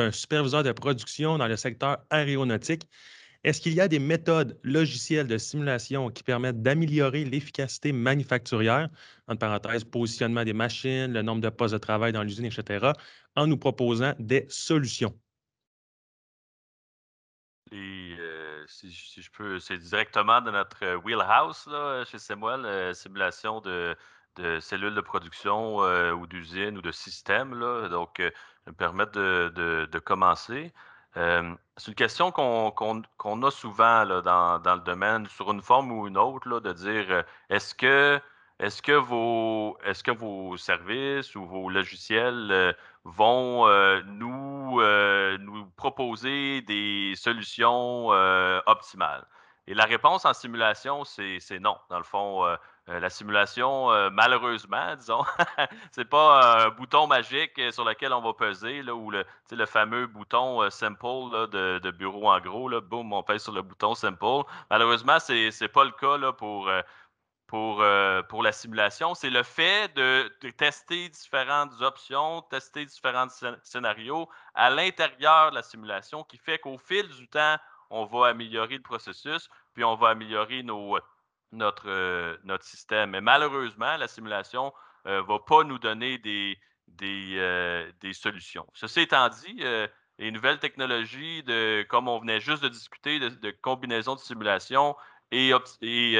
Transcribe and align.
un 0.00 0.10
superviseur 0.10 0.62
de 0.62 0.72
production 0.72 1.38
dans 1.38 1.48
le 1.48 1.56
secteur 1.56 1.98
aéronautique. 2.10 2.88
Est-ce 3.44 3.60
qu'il 3.60 3.74
y 3.74 3.80
a 3.80 3.88
des 3.88 3.98
méthodes 3.98 4.58
logicielles 4.62 5.26
de 5.26 5.36
simulation 5.36 6.10
qui 6.10 6.22
permettent 6.22 6.62
d'améliorer 6.62 7.24
l'efficacité 7.24 7.92
manufacturière, 7.92 8.88
entre 9.26 9.40
parenthèses, 9.40 9.82
positionnement 9.82 10.44
des 10.44 10.52
machines, 10.52 11.12
le 11.12 11.22
nombre 11.22 11.40
de 11.40 11.48
postes 11.48 11.74
de 11.74 11.78
travail 11.78 12.12
dans 12.12 12.22
l'usine, 12.22 12.44
etc., 12.44 12.92
en 13.34 13.48
nous 13.48 13.56
proposant 13.56 14.14
des 14.20 14.46
solutions? 14.48 15.18
Euh, 17.72 18.64
si, 18.68 18.92
je 18.92 19.30
peux, 19.30 19.58
c'est 19.58 19.78
directement 19.78 20.40
de 20.40 20.50
notre 20.50 20.84
euh, 20.84 20.96
wheelhouse 20.98 21.66
là, 21.66 22.04
chez 22.04 22.18
Samuel, 22.18 22.60
la 22.60 22.94
simulation 22.94 23.60
de, 23.60 23.96
cellules 24.60 24.94
de 24.94 25.00
production 25.00 25.82
euh, 25.82 26.12
ou 26.12 26.26
d'usines 26.26 26.78
ou 26.78 26.82
de 26.82 26.92
systèmes. 26.92 27.58
Donc, 27.90 28.20
me 28.66 28.72
permettre 28.72 29.12
de, 29.12 29.88
de 29.90 29.98
commencer. 29.98 30.72
Euh, 31.16 31.54
c'est 31.76 31.88
une 31.88 31.94
question 31.94 32.32
qu'on 32.32 33.42
a 33.42 33.50
souvent 33.50 34.06
dans, 34.22 34.74
le 34.74 34.80
domaine, 34.80 35.26
sur 35.26 35.50
une 35.50 35.62
forme 35.62 35.92
ou 35.92 36.06
une 36.06 36.16
autre, 36.16 36.60
de 36.60 36.72
dire 36.72 37.06
euh, 37.10 37.22
est-ce 37.50 37.74
que, 37.74 38.20
est 38.58 38.80
que, 38.80 38.92
vos, 38.92 39.78
que 39.82 40.10
vos 40.10 40.56
services 40.56 41.34
ou 41.34 41.44
vos 41.44 41.68
logiciels 41.68 42.48
euh, 42.50 42.72
vont 43.04 43.66
nous, 44.04 44.80
nous 45.38 45.66
proposer 45.76 46.62
des 46.62 47.14
solutions 47.16 48.08
optimales? 48.66 49.26
Et 49.66 49.74
la 49.74 49.84
réponse 49.84 50.24
en 50.24 50.32
simulation, 50.32 51.04
c'est 51.04 51.58
non. 51.60 51.76
Dans 51.90 51.98
le 51.98 52.04
fond, 52.04 52.46
euh, 52.88 52.98
la 52.98 53.10
simulation, 53.10 53.92
euh, 53.92 54.10
malheureusement, 54.10 54.96
disons, 54.98 55.24
c'est 55.92 56.04
pas 56.04 56.64
un 56.64 56.70
bouton 56.70 57.06
magique 57.06 57.60
sur 57.70 57.84
lequel 57.84 58.12
on 58.12 58.20
va 58.20 58.32
peser, 58.34 58.82
là, 58.82 58.92
ou 58.94 59.10
le, 59.12 59.24
fameux 59.66 60.08
bouton 60.08 60.62
euh, 60.62 60.70
simple 60.70 61.06
de, 61.52 61.90
bureau 61.92 62.28
en 62.28 62.40
gros, 62.40 62.68
boum, 62.80 63.12
on 63.12 63.22
pèse 63.22 63.44
sur 63.44 63.52
le 63.52 63.62
bouton 63.62 63.94
simple. 63.94 64.24
Malheureusement, 64.68 65.20
c'est 65.20 65.50
n'est 65.60 65.68
pas 65.68 65.84
le 65.84 65.92
cas 65.92 66.16
là, 66.16 66.32
pour, 66.32 66.68
pour, 67.46 67.84
pour 68.28 68.42
la 68.42 68.52
simulation. 68.52 69.14
C'est 69.14 69.30
le 69.30 69.44
fait 69.44 69.94
de, 69.94 70.28
tester 70.56 71.08
différentes 71.08 71.80
options, 71.82 72.42
tester 72.42 72.84
différents 72.84 73.28
scénarios 73.62 74.28
à 74.54 74.70
l'intérieur 74.70 75.50
de 75.50 75.56
la 75.56 75.62
simulation 75.62 76.24
qui 76.24 76.36
fait 76.36 76.58
qu'au 76.58 76.78
fil 76.78 77.08
du 77.08 77.28
temps, 77.28 77.56
on 77.90 78.06
va 78.06 78.28
améliorer 78.28 78.76
le 78.76 78.82
processus, 78.82 79.48
puis 79.74 79.84
on 79.84 79.94
va 79.94 80.08
améliorer 80.08 80.62
nos 80.64 80.98
notre, 81.52 81.88
euh, 81.88 82.36
notre 82.44 82.64
système. 82.64 83.10
Mais 83.10 83.20
malheureusement, 83.20 83.96
la 83.96 84.08
simulation 84.08 84.72
ne 85.04 85.12
euh, 85.12 85.22
va 85.22 85.38
pas 85.38 85.64
nous 85.64 85.78
donner 85.78 86.18
des, 86.18 86.58
des, 86.88 87.36
euh, 87.36 87.90
des 88.00 88.12
solutions. 88.12 88.66
Ceci 88.74 89.00
étant 89.00 89.28
dit, 89.28 89.62
les 90.18 90.30
nouvelles 90.30 90.58
technologies, 90.58 91.42
de, 91.42 91.84
comme 91.88 92.08
on 92.08 92.18
venait 92.18 92.40
juste 92.40 92.62
de 92.62 92.68
discuter, 92.68 93.18
de, 93.18 93.28
de 93.28 93.50
combinaison 93.50 94.14
de 94.14 94.20
simulation 94.20 94.96
et, 95.30 95.52
et, 95.80 96.18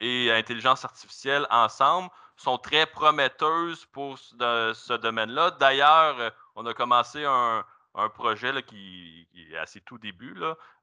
et, 0.00 0.32
intelligence 0.32 0.84
artificielle 0.84 1.46
ensemble, 1.50 2.08
sont 2.36 2.58
très 2.58 2.86
prometteuses 2.86 3.86
pour 3.86 4.18
ce, 4.18 4.72
ce 4.74 4.92
domaine-là. 4.94 5.52
D'ailleurs, 5.52 6.32
on 6.54 6.66
a 6.66 6.74
commencé 6.74 7.24
un, 7.24 7.64
un 7.96 8.10
projet 8.10 8.62
qui, 8.62 9.26
est 9.34 9.56
à 9.56 9.66
ses 9.66 9.80
tout 9.80 9.98
débuts, 9.98 10.36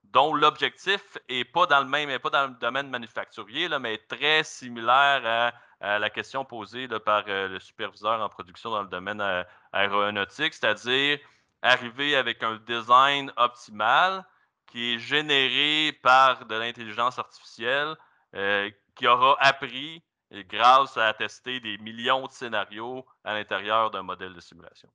dont 0.03 0.33
l'objectif 0.33 1.17
n'est 1.29 1.45
pas 1.45 1.67
dans 1.67 1.79
le 1.81 1.87
même, 1.87 2.17
pas 2.19 2.29
dans 2.31 2.47
le 2.47 2.55
domaine 2.55 2.89
manufacturier, 2.89 3.67
là, 3.67 3.79
mais 3.79 3.97
très 3.97 4.43
similaire 4.43 5.53
à, 5.79 5.99
la 5.99 6.09
question 6.09 6.45
posée 6.45 6.87
par 6.87 7.25
euh, 7.27 7.49
le 7.49 7.59
superviseur 7.59 8.21
en 8.21 8.29
production 8.29 8.71
dans 8.71 8.83
le 8.83 8.87
domaine 8.87 9.19
euh, 9.19 9.43
aéronautique, 9.73 10.53
c'est-à-dire 10.53 11.19
arriver 11.61 12.15
avec 12.15 12.41
un 12.41 12.55
design 12.55 13.33
optimal 13.35 14.25
qui 14.67 14.93
est 14.95 14.99
généré 14.99 15.91
par 16.01 16.45
de 16.45 16.55
l'intelligence 16.55 17.19
artificielle 17.19 17.95
euh, 18.33 18.71
qui 18.95 19.07
aura 19.07 19.35
appris 19.41 20.01
grâce 20.31 20.95
à 20.97 21.13
tester 21.13 21.59
des 21.59 21.77
millions 21.77 22.27
de 22.27 22.31
scénarios 22.31 23.05
à 23.25 23.33
l'intérieur 23.33 23.91
d'un 23.91 24.03
modèle 24.03 24.33
de 24.33 24.39
simulation. 24.39 24.89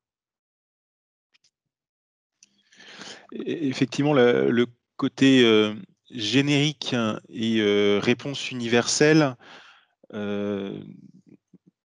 Effectivement, 3.32 4.12
le, 4.12 4.66
côté 4.96 5.44
euh, 5.44 5.74
générique 6.10 6.94
et 7.28 7.60
euh, 7.60 8.00
réponse 8.02 8.50
universelle, 8.50 9.36
euh, 10.12 10.82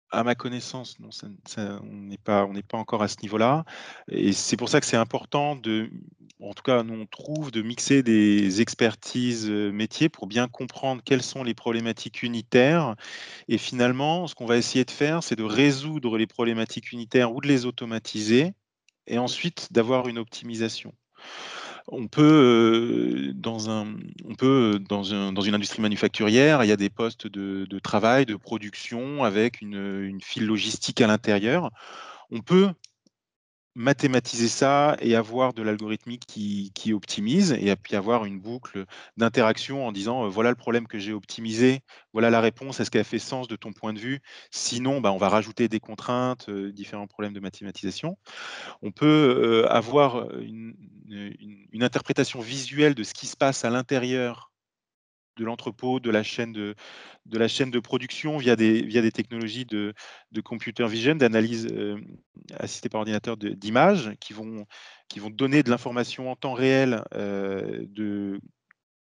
à 0.10 0.24
ma 0.24 0.36
connaissance, 0.36 1.00
non, 1.00 1.10
on 1.58 1.94
n'est 1.94 2.18
pas, 2.18 2.48
pas 2.68 2.78
encore 2.78 3.02
à 3.02 3.08
ce 3.08 3.18
niveau-là. 3.22 3.66
Et 4.10 4.32
c'est 4.32 4.58
pour 4.58 4.70
ça 4.70 4.80
que 4.80 4.86
c'est 4.86 4.98
important 4.98 5.56
de, 5.56 5.90
en 6.40 6.54
tout 6.54 6.62
cas, 6.62 6.84
nous 6.84 6.94
on 6.94 7.06
trouve 7.08 7.52
de 7.52 7.64
mixer 7.64 8.04
des 8.04 8.62
expertises 8.62 9.50
métiers 9.50 10.10
pour 10.10 10.28
bien 10.28 10.48
comprendre 10.48 11.02
quelles 11.04 11.24
sont 11.24 11.44
les 11.44 11.56
problématiques 11.56 12.22
unitaires. 12.22 12.96
Et 13.48 13.58
finalement, 13.58 14.28
ce 14.28 14.36
qu'on 14.36 14.46
va 14.46 14.58
essayer 14.58 14.86
de 14.86 14.92
faire, 14.92 15.24
c'est 15.24 15.36
de 15.36 15.44
résoudre 15.44 16.18
les 16.18 16.28
problématiques 16.28 16.92
unitaires 16.92 17.34
ou 17.34 17.42
de 17.42 17.48
les 17.48 17.66
automatiser, 17.66 18.54
et 19.08 19.18
ensuite 19.18 19.74
d'avoir 19.74 20.08
une 20.08 20.20
optimisation 20.20 20.94
on 21.88 22.08
peut, 22.08 23.32
dans, 23.36 23.70
un, 23.70 23.94
on 24.26 24.36
peut 24.36 24.80
dans, 24.88 25.04
une 25.04 25.54
industrie 25.54 25.82
manufacturière, 25.82 26.64
il 26.64 26.68
y 26.68 26.72
a 26.72 26.78
des 26.78 26.90
postes 26.90 27.28
de, 27.28 27.80
travail, 27.80 28.26
de 28.26 28.36
production 28.36 29.24
avec 29.24 29.62
une, 29.62 30.02
une 30.04 30.22
file 30.22 30.46
logistique 30.46 31.02
à 31.02 31.08
l'intérieur. 31.08 31.72
On 32.32 32.42
peut 32.42 32.70
mathématiser 33.76 34.48
ça 34.48 34.96
et 35.00 35.16
avoir 35.16 35.54
de 35.54 35.64
l'algorithmique 35.64 36.26
qui, 36.28 36.94
optimise 36.94 37.54
et 37.54 37.76
puis 37.76 37.96
avoir 37.96 38.26
une 38.26 38.40
boucle 38.40 38.86
d'interaction 39.18 39.88
en 39.88 39.92
disant 39.92 40.28
voilà 40.28 40.50
le 40.50 40.56
problème 40.56 40.88
que 40.88 41.00
j'ai 41.00 41.14
optimisé, 41.14 41.82
voilà 42.14 42.30
la 42.30 42.42
réponse, 42.42 42.80
est-ce 42.80 42.92
qu'elle 42.92 43.04
fait 43.04 43.20
sens 43.20 43.48
de 43.48 43.56
ton 43.56 43.74
point 43.74 43.94
de 43.94 44.00
vue? 44.00 44.20
Sinon, 44.52 45.02
bah, 45.02 45.12
on 45.12 45.18
va 45.18 45.30
rajouter 45.30 45.68
des 45.70 45.80
contraintes, 45.80 46.50
différents 46.50 47.08
problèmes 47.08 47.34
de 47.34 47.40
mathématisation. 47.40 48.18
On 48.82 48.92
peut 48.92 49.66
avoir 49.70 50.30
une, 50.40 50.76
interprétation 51.82 52.40
visuelle 52.40 52.96
de 52.96 53.04
ce 53.04 53.14
qui 53.14 53.28
se 53.28 53.36
passe 53.36 53.66
à 53.66 53.70
l'intérieur 53.70 54.53
de 55.38 55.46
l'entrepôt, 55.46 56.00
de 56.00 56.10
la 56.10 56.24
chaîne 56.24 56.54
de, 56.54 56.76
de 57.26 57.38
la 57.38 57.48
chaîne 57.48 57.72
de 57.72 57.80
production 57.80 58.38
via 58.38 58.56
des, 58.56 58.82
via 58.82 59.02
des 59.02 59.12
technologies 59.12 59.66
de, 59.66 59.94
de 60.32 60.42
computer 60.42 60.88
vision, 60.88 61.16
d'analyse 61.16 61.68
euh, 61.72 62.00
assistée 62.60 62.90
par 62.90 63.00
ordinateur 63.00 63.38
d'images 63.38 64.12
qui 64.20 64.34
vont, 64.34 64.66
qui 65.08 65.20
vont 65.20 65.30
donner 65.30 65.64
de 65.64 65.70
l'information 65.70 66.30
en 66.30 66.36
temps 66.36 66.54
réel 66.54 67.04
euh, 67.16 67.86
de 67.88 68.40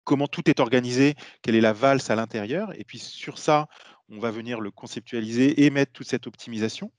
comment 0.03 0.27
tout 0.27 0.49
est 0.49 0.59
organisé, 0.59 1.15
quelle 1.41 1.55
est 1.55 1.61
la 1.61 1.73
valse 1.73 2.09
à 2.09 2.15
l'intérieur. 2.15 2.77
Et 2.79 2.83
puis 2.83 2.99
sur 2.99 3.37
ça, 3.37 3.67
on 4.09 4.19
va 4.19 4.31
venir 4.31 4.59
le 4.59 4.71
conceptualiser 4.71 5.63
et 5.63 5.69
mettre 5.69 5.93
toute 5.93 6.07
cette 6.07 6.27
optimisation. 6.27 6.91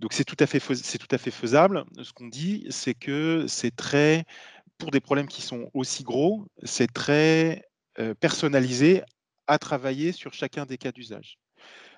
Donc 0.00 0.12
c'est 0.12 0.24
tout, 0.24 0.36
tout 0.36 0.44
à 0.44 1.18
fait 1.18 1.30
faisable. 1.30 1.84
Ce 2.02 2.12
qu'on 2.12 2.28
dit, 2.28 2.66
c'est 2.70 2.94
que 2.94 3.44
c'est 3.48 3.74
très, 3.74 4.24
pour 4.78 4.90
des 4.90 5.00
problèmes 5.00 5.28
qui 5.28 5.42
sont 5.42 5.70
aussi 5.74 6.04
gros, 6.04 6.46
c'est 6.62 6.90
très 6.92 7.69
euh, 8.00 8.14
personnalisé 8.14 9.02
à 9.46 9.58
travailler 9.58 10.12
sur 10.12 10.32
chacun 10.32 10.64
des 10.64 10.78
cas 10.78 10.92
d'usage. 10.92 11.38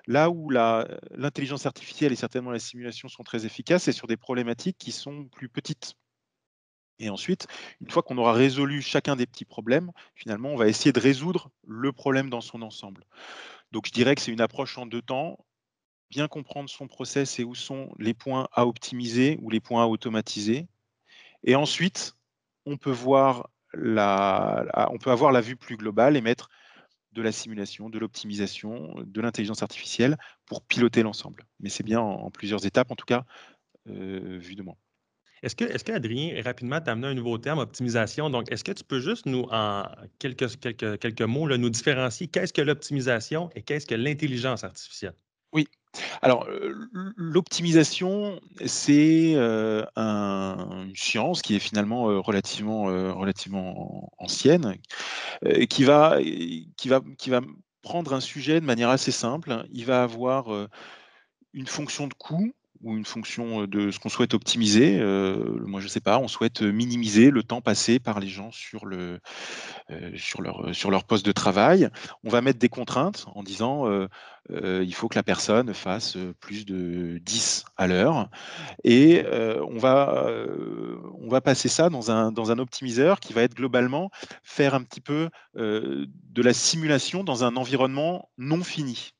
Là 0.05 0.29
où 0.29 0.49
l'intelligence 0.49 1.65
artificielle 1.65 2.11
et 2.11 2.17
certainement 2.17 2.51
la 2.51 2.59
simulation 2.59 3.07
sont 3.07 3.23
très 3.23 3.45
efficaces, 3.45 3.83
c'est 3.83 3.93
sur 3.93 4.07
des 4.07 4.17
problématiques 4.17 4.77
qui 4.77 4.91
sont 4.91 5.25
plus 5.25 5.47
petites. 5.47 5.95
Et 6.99 7.09
ensuite, 7.09 7.47
une 7.79 7.89
fois 7.89 8.03
qu'on 8.03 8.17
aura 8.17 8.33
résolu 8.33 8.81
chacun 8.81 9.15
des 9.15 9.25
petits 9.25 9.45
problèmes, 9.45 9.91
finalement, 10.13 10.49
on 10.49 10.57
va 10.57 10.67
essayer 10.67 10.91
de 10.91 10.99
résoudre 10.99 11.49
le 11.65 11.91
problème 11.93 12.29
dans 12.29 12.41
son 12.41 12.61
ensemble. 12.61 13.05
Donc, 13.71 13.87
je 13.87 13.91
dirais 13.91 14.15
que 14.15 14.21
c'est 14.21 14.31
une 14.31 14.41
approche 14.41 14.77
en 14.77 14.85
deux 14.85 15.01
temps. 15.01 15.45
Bien 16.09 16.27
comprendre 16.27 16.69
son 16.69 16.87
process 16.87 17.39
et 17.39 17.43
où 17.43 17.55
sont 17.55 17.91
les 17.97 18.13
points 18.13 18.47
à 18.51 18.67
optimiser 18.67 19.39
ou 19.41 19.49
les 19.49 19.59
points 19.59 19.83
à 19.83 19.87
automatiser. 19.87 20.67
Et 21.43 21.55
ensuite, 21.55 22.15
on 22.65 22.77
peut 22.77 22.91
voir 22.91 23.49
on 23.75 24.97
peut 24.97 25.11
avoir 25.11 25.31
la 25.31 25.41
vue 25.41 25.55
plus 25.55 25.77
globale 25.77 26.17
et 26.17 26.21
mettre 26.21 26.49
de 27.13 27.21
la 27.21 27.31
simulation, 27.31 27.89
de 27.89 27.99
l'optimisation, 27.99 28.93
de 29.05 29.21
l'intelligence 29.21 29.61
artificielle 29.61 30.17
pour 30.45 30.63
piloter 30.63 31.03
l'ensemble. 31.03 31.45
Mais 31.59 31.69
c'est 31.69 31.83
bien 31.83 31.99
en, 31.99 32.31
plusieurs 32.31 32.65
étapes, 32.65 32.91
en 32.91 32.95
tout 32.95 33.05
cas, 33.05 33.25
euh, 33.87 34.37
vu 34.39 34.55
de 34.55 34.63
moi. 34.63 34.77
Est-ce 35.43 35.55
que, 35.55 35.65
est 35.65 35.89
Adrien, 35.89 36.41
rapidement, 36.41 36.79
tu 36.79 36.89
as 36.89 36.93
amené 36.93 37.07
un 37.07 37.13
nouveau 37.13 37.37
terme, 37.37 37.59
optimisation? 37.59 38.29
Donc, 38.29 38.49
est-ce 38.51 38.63
que 38.63 38.71
tu 38.71 38.83
peux 38.85 39.01
juste 39.01 39.25
nous, 39.25 39.45
en 39.51 39.83
quelques 40.17 41.21
mots, 41.21 41.57
nous 41.57 41.69
différencier? 41.69 42.27
Qu'est-ce 42.27 42.53
que 42.53 42.61
l'optimisation 42.61 43.49
et 43.53 43.61
qu'est-ce 43.61 43.85
que 43.85 43.95
l'intelligence 43.95 44.63
artificielle? 44.63 45.15
Alors, 46.21 46.47
l'optimisation, 47.15 48.39
c'est 48.65 49.35
une 49.35 50.93
science 50.95 51.41
qui 51.41 51.55
est 51.55 51.59
finalement 51.59 52.21
relativement, 52.21 52.83
relativement 52.83 54.11
ancienne, 54.17 54.75
qui, 55.69 55.83
va, 55.83 56.19
qui, 56.77 56.87
va, 56.89 57.01
qui 57.17 57.29
va 57.29 57.41
prendre 57.81 58.13
un 58.13 58.21
sujet 58.21 58.59
de 58.59 58.65
manière 58.65 58.89
assez 58.89 59.11
simple. 59.11 59.65
Il 59.71 59.85
va 59.85 60.03
avoir 60.03 60.47
une 61.53 61.67
fonction 61.67 62.07
de 62.07 62.13
coût 62.13 62.53
ou 62.83 62.97
une 62.97 63.05
fonction 63.05 63.65
de 63.65 63.91
ce 63.91 63.99
qu'on 63.99 64.09
souhaite 64.09 64.33
optimiser. 64.33 64.99
moi, 64.99 65.79
je 65.79 65.85
ne 65.85 65.89
sais 65.89 66.01
pas, 66.01 66.19
on 66.19 66.27
souhaite 66.27 66.61
minimiser 66.61 67.31
le 67.31 67.43
temps 67.43 67.61
passé 67.61 67.99
par 67.99 68.19
les 68.19 68.27
gens 68.27 68.51
sur, 68.51 68.85
le, 68.85 69.19
sur, 70.15 70.41
leur, 70.41 71.03
poste 71.05 71.25
de 71.25 71.31
travail. 71.31 71.89
On 72.23 72.29
va 72.29 72.41
mettre 72.41 72.59
des 72.59 72.69
contraintes 72.69 73.25
en 73.35 73.43
disant 73.43 73.87
il 74.49 74.93
faut 74.93 75.07
que 75.07 75.15
la 75.15 75.23
personne 75.23 75.73
fasse 75.73 76.17
plus 76.39 76.65
de 76.65 77.19
10 77.19 77.65
à 77.77 77.87
l'heure. 77.87 78.29
Et 78.83 79.23
on, 79.27 79.77
va, 79.77 80.27
on 81.19 81.29
va 81.29 81.41
passer 81.41 81.69
ça 81.69 81.89
dans 81.89 82.11
un 82.11 82.59
optimiseur 82.59 83.19
qui 83.19 83.33
va 83.33 83.43
être 83.43 83.55
globalement 83.55 84.09
faire 84.43 84.75
un 84.75 84.83
petit 84.83 85.01
peu 85.01 85.29
de 85.55 86.41
la 86.41 86.53
simulation 86.53 87.23
dans 87.23 87.43
un 87.43 87.55
environnement 87.55 88.29
non 88.37 88.63
fini. 88.63 89.13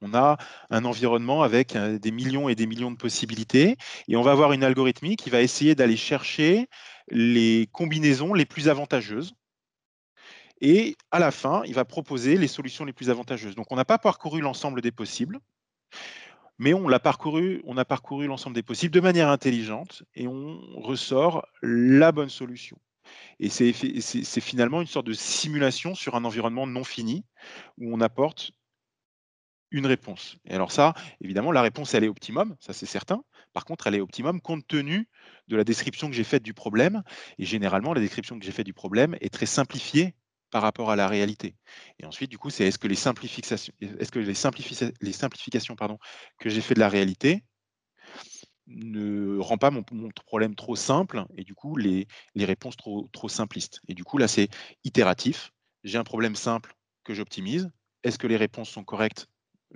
On 0.00 0.14
a 0.14 0.36
un 0.70 0.84
environnement 0.84 1.42
avec 1.42 1.76
des 1.76 2.10
millions 2.10 2.48
et 2.48 2.54
des 2.54 2.66
millions 2.66 2.90
de 2.90 2.96
possibilités 2.96 3.76
et 4.08 4.16
on 4.16 4.22
va 4.22 4.32
avoir 4.32 4.52
une 4.52 4.64
algorithmique 4.64 5.20
qui 5.22 5.30
va 5.30 5.40
essayer 5.40 5.74
d'aller 5.74 5.96
chercher 5.96 6.68
les 7.08 7.68
combinaisons 7.72 8.34
les 8.34 8.44
plus 8.44 8.68
avantageuses. 8.68 9.34
Et 10.60 10.96
à 11.10 11.18
la 11.18 11.30
fin, 11.30 11.62
il 11.64 11.74
va 11.74 11.84
proposer 11.84 12.36
les 12.36 12.48
solutions 12.48 12.84
les 12.84 12.92
plus 12.92 13.10
avantageuses. 13.10 13.56
Donc 13.56 13.66
on 13.70 13.76
n'a 13.76 13.84
pas 13.84 13.98
parcouru 13.98 14.40
l'ensemble 14.40 14.80
des 14.80 14.92
possibles, 14.92 15.40
mais 16.58 16.74
on, 16.74 16.86
l'a 16.86 17.00
parcouru, 17.00 17.62
on 17.64 17.76
a 17.76 17.84
parcouru 17.84 18.26
l'ensemble 18.26 18.54
des 18.54 18.62
possibles 18.62 18.94
de 18.94 19.00
manière 19.00 19.28
intelligente 19.28 20.04
et 20.14 20.28
on 20.28 20.60
ressort 20.76 21.46
la 21.62 22.12
bonne 22.12 22.28
solution. 22.28 22.78
Et 23.40 23.48
c'est 23.48 24.40
finalement 24.40 24.80
une 24.80 24.86
sorte 24.86 25.06
de 25.06 25.12
simulation 25.12 25.94
sur 25.94 26.14
un 26.14 26.24
environnement 26.24 26.66
non 26.66 26.84
fini 26.84 27.24
où 27.78 27.92
on 27.92 28.00
apporte 28.00 28.52
une 29.72 29.86
réponse. 29.86 30.36
Et 30.46 30.54
alors 30.54 30.70
ça, 30.70 30.94
évidemment, 31.20 31.50
la 31.50 31.62
réponse, 31.62 31.94
elle 31.94 32.04
est 32.04 32.08
optimum, 32.08 32.54
ça 32.60 32.72
c'est 32.72 32.86
certain. 32.86 33.24
Par 33.52 33.64
contre, 33.64 33.86
elle 33.86 33.94
est 33.94 34.00
optimum 34.00 34.40
compte 34.40 34.66
tenu 34.66 35.08
de 35.48 35.56
la 35.56 35.64
description 35.64 36.08
que 36.08 36.14
j'ai 36.14 36.24
faite 36.24 36.42
du 36.42 36.54
problème. 36.54 37.02
Et 37.38 37.44
généralement, 37.44 37.92
la 37.92 38.00
description 38.00 38.38
que 38.38 38.44
j'ai 38.44 38.52
faite 38.52 38.66
du 38.66 38.72
problème 38.72 39.16
est 39.20 39.32
très 39.32 39.46
simplifiée 39.46 40.14
par 40.50 40.62
rapport 40.62 40.90
à 40.90 40.96
la 40.96 41.08
réalité. 41.08 41.56
Et 41.98 42.04
ensuite, 42.04 42.30
du 42.30 42.38
coup, 42.38 42.50
c'est 42.50 42.64
est-ce 42.64 42.78
que 42.78 42.86
les 42.86 42.94
simplifications, 42.94 43.72
est-ce 43.80 44.12
que 44.12 44.18
les, 44.18 44.92
les 45.00 45.12
simplifications 45.12 45.74
pardon, 45.74 45.98
que 46.38 46.50
j'ai 46.50 46.60
fait 46.60 46.74
de 46.74 46.80
la 46.80 46.90
réalité 46.90 47.42
ne 48.66 49.38
rend 49.38 49.58
pas 49.58 49.70
mon, 49.70 49.82
problème 50.26 50.54
trop 50.54 50.76
simple 50.76 51.24
et 51.36 51.42
du 51.42 51.54
coup 51.54 51.76
les, 51.76 52.06
les 52.34 52.44
réponses 52.44 52.76
trop, 52.76 53.08
trop 53.12 53.28
simplistes. 53.28 53.80
Et 53.88 53.94
du 53.94 54.04
coup, 54.04 54.18
là, 54.18 54.28
c'est 54.28 54.48
itératif. 54.84 55.52
J'ai 55.84 55.98
un 55.98 56.04
problème 56.04 56.36
simple 56.36 56.74
que 57.04 57.14
j'optimise. 57.14 57.70
Est-ce 58.04 58.18
que 58.18 58.26
les 58.26 58.36
réponses 58.36 58.70
sont 58.70 58.84
correctes 58.84 59.28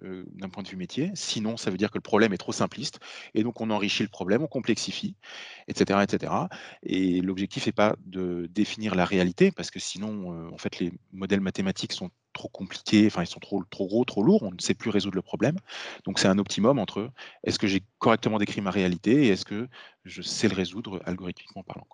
euh, 0.03 0.25
d'un 0.33 0.49
point 0.49 0.63
de 0.63 0.69
vue 0.69 0.77
métier. 0.77 1.11
Sinon, 1.15 1.57
ça 1.57 1.71
veut 1.71 1.77
dire 1.77 1.91
que 1.91 1.99
le 1.99 2.03
problème 2.03 2.33
est 2.33 2.39
trop 2.39 2.53
simpliste. 2.53 3.01
Et 3.35 3.43
donc, 3.43 3.61
on 3.61 3.71
enrichit 3.71 4.03
le 4.03 4.09
problème, 4.09 4.43
on 4.43 4.47
complexifie, 4.47 5.17
etc. 5.69 6.01
etc. 6.03 6.33
Et 6.83 7.21
l'objectif 7.21 7.67
n'est 7.67 7.73
pas 7.73 7.97
de 8.05 8.49
définir 8.53 8.95
la 8.95 9.05
réalité, 9.05 9.51
parce 9.51 9.71
que 9.71 9.81
sinon, 9.81 10.33
euh, 10.33 10.51
en 10.53 10.59
fait, 10.59 10.79
les 10.79 10.93
modèles 11.13 11.41
mathématiques 11.41 11.93
sont 11.93 12.11
trop 12.33 12.49
compliqués, 12.49 13.07
enfin, 13.07 13.23
ils 13.23 13.27
sont 13.27 13.41
trop, 13.41 13.63
trop 13.71 13.87
gros, 13.87 14.05
trop 14.05 14.23
lourds, 14.23 14.43
on 14.43 14.51
ne 14.51 14.61
sait 14.61 14.75
plus 14.75 14.91
résoudre 14.91 15.17
le 15.17 15.23
problème. 15.23 15.57
Donc, 16.05 16.19
c'est 16.19 16.29
un 16.29 16.39
optimum 16.39 16.79
entre 16.79 17.11
est-ce 17.45 17.59
que 17.59 17.67
j'ai 17.67 17.83
correctement 17.99 18.39
décrit 18.39 18.61
ma 18.61 18.71
réalité 18.71 19.27
et 19.27 19.29
est-ce 19.29 19.45
que 19.45 19.69
je 20.05 20.23
sais 20.23 20.49
le 20.49 20.55
résoudre 20.55 21.01
algorithmiquement 21.05 21.63
parlant. 21.63 21.87